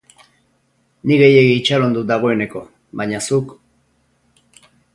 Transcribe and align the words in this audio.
Nik 1.09 1.19
gehiegi 1.23 1.51
itxaron 1.57 1.93
dut 1.97 2.09
dagoeneko, 2.13 2.63
baina 3.03 3.23
zuk... 3.27 3.55